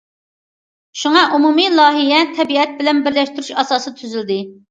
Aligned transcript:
شۇڭا، 1.01 1.21
ئومۇمىي 1.35 1.67
لايىھە 1.75 2.23
تەبىئەت 2.39 2.75
بىلەن 2.81 3.05
بىرلەشتۈرۈش 3.09 3.53
ئاساسىدا 3.59 4.01
تۈزۈلدى. 4.01 4.43